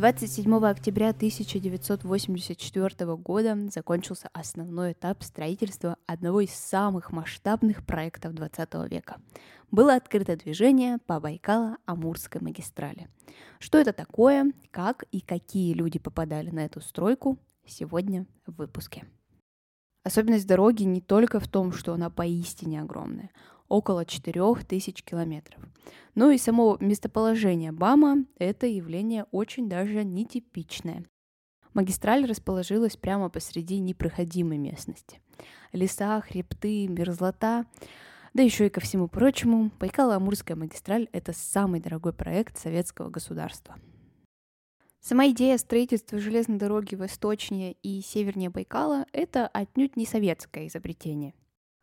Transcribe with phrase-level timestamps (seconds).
[0.00, 9.18] 27 октября 1984 года закончился основной этап строительства одного из самых масштабных проектов 20 века.
[9.70, 13.10] Было открыто движение по Байкало-Амурской магистрали.
[13.58, 17.36] Что это такое, как и какие люди попадали на эту стройку,
[17.66, 19.04] сегодня в выпуске.
[20.02, 23.28] Особенность дороги не только в том, что она поистине огромная
[23.70, 25.58] около 4000 километров.
[26.14, 31.04] Ну и само местоположение БАМа– это явление очень даже нетипичное.
[31.72, 35.22] Магистраль расположилась прямо посреди непроходимой местности.
[35.72, 37.64] Леса, хребты, мерзлота,
[38.34, 43.76] да еще и ко всему прочему, Байкало-Амурская магистраль– это самый дорогой проект советского государства.
[45.00, 51.34] Сама идея строительства железной дороги восточнее и севернее Байкала– это отнюдь не советское изобретение.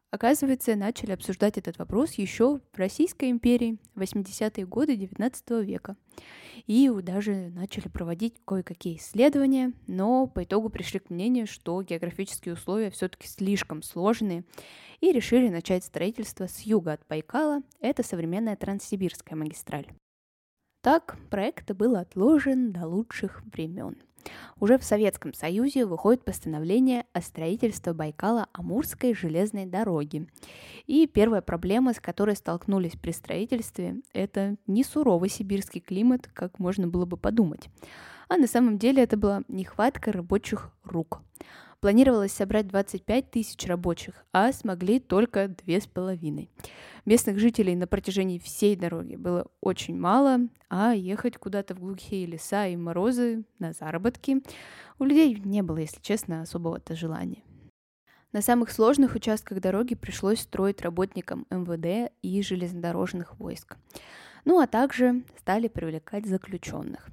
[0.09, 5.97] Оказывается, начали обсуждать этот вопрос еще в Российской империи в 80-е годы XIX века.
[6.65, 12.89] И даже начали проводить кое-какие исследования, но по итогу пришли к мнению, что географические условия
[12.89, 14.43] все-таки слишком сложные,
[15.01, 19.87] и решили начать строительство с юга от Байкала, это современная Транссибирская магистраль.
[20.81, 24.01] Так, проект был отложен до лучших времен.
[24.59, 30.27] Уже в Советском Союзе выходит постановление о строительстве Байкала-Амурской железной дороги.
[30.85, 36.87] И первая проблема, с которой столкнулись при строительстве, это не суровый сибирский климат, как можно
[36.87, 37.69] было бы подумать.
[38.29, 41.21] А на самом деле это была нехватка рабочих рук.
[41.79, 46.49] Планировалось собрать 25 тысяч рабочих, а смогли только две с половиной.
[47.05, 52.65] Местных жителей на протяжении всей дороги было очень мало, а ехать куда-то в глухие леса
[52.65, 54.41] и морозы на заработки
[54.97, 57.43] у людей не было, если честно, особого-то желания.
[58.33, 63.77] На самых сложных участках дороги пришлось строить работникам МВД и железнодорожных войск.
[64.45, 67.07] Ну а также стали привлекать заключенных.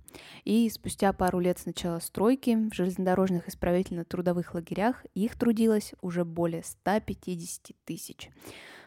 [0.44, 6.62] И спустя пару лет с начала стройки в железнодорожных исправительно-трудовых лагерях их трудилось уже более
[6.62, 8.31] 150 тысяч.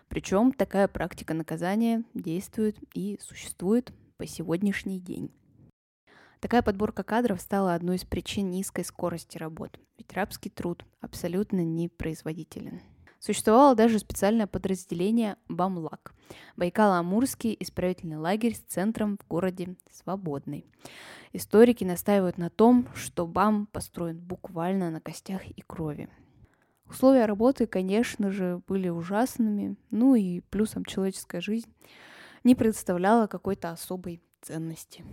[0.07, 5.31] Причем такая практика наказания действует и существует по сегодняшний день.
[6.39, 12.81] Такая подборка кадров стала одной из причин низкой скорости работ, ведь рабский труд абсолютно непроизводителен.
[13.19, 16.13] Существовало даже специальное подразделение БАМЛАГ–
[16.57, 20.65] Байкало-Амурский исправительный лагерь с центром в городе Свободный.
[21.33, 26.09] Историки настаивают на том, что БАМ построен буквально на костях и крови.
[26.89, 31.69] Условия работы, конечно же, были ужасными, ну и плюсом человеческая жизнь
[32.43, 35.03] не представляла какой-то особой ценности.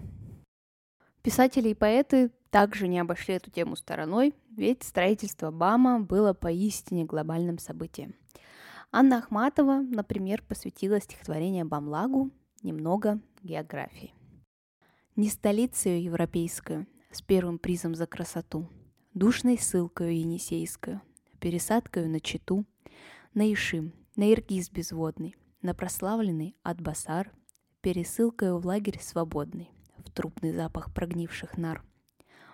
[1.25, 7.57] Писатели и поэты также не обошли эту тему стороной, ведь строительство БАМа было поистине глобальным
[7.57, 8.15] событием.
[8.93, 12.31] Анна Ахматова, например, посвятила стихотворение Бамлагу
[12.63, 14.13] немного географии.
[15.17, 18.69] Не столицею европейскую, с первым призом за красоту,
[19.15, 21.01] душной ссылкою енисейскую,
[21.41, 22.67] пересадкою на Читу,
[23.33, 27.33] на Ишим, на Иргиз безводный, на прославленный Атбасар,
[27.81, 29.71] пересылкою в лагерь свободный–
[30.15, 31.83] трупный запах прогнивших нар.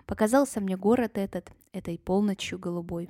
[0.05, 3.09] Показался мне город этот, этой полночью голубой.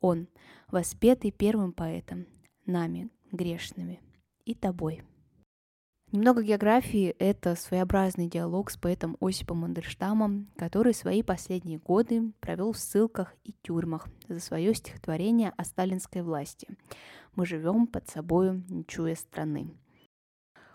[0.00, 0.28] Он,
[0.68, 2.26] воспетый первым поэтом,
[2.66, 4.00] нами, грешными,
[4.44, 5.02] и тобой.
[6.10, 12.78] Немного географии– это своеобразный диалог с поэтом Осипом Мандельштамом, который свои последние годы провел в
[12.78, 16.66] ссылках и тюрьмах за свое стихотворение о сталинской власти.
[17.34, 19.74] Мы живем под собою, не чуя страны.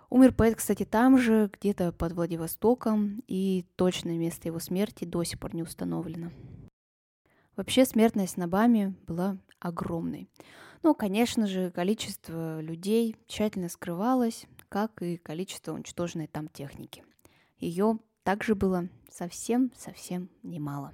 [0.10, 5.40] Умер поэт, кстати, там же, где-то под Владивостоком, и точное место его смерти до сих
[5.40, 6.32] пор не установлено.
[7.56, 10.30] Вообще смертность на Баме была огромной.
[10.82, 17.04] Ну, конечно же, количество людей тщательно скрывалось, как и количество уничтоженной там техники.
[17.58, 20.94] Ее также было совсем-совсем немало.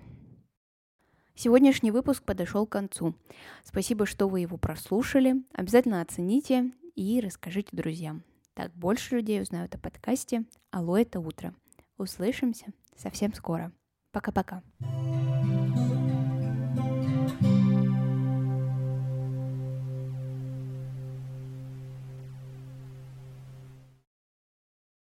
[1.36, 3.16] Сегодняшний выпуск подошел к концу.
[3.64, 5.44] Спасибо, что вы его прослушали.
[5.54, 8.24] Обязательно оцените и расскажите друзьям.
[8.60, 11.56] Так больше людей узнают о подкасте «Алло, это утро».
[11.98, 13.72] Услышимся совсем скоро.
[14.12, 14.64] Пока-пока.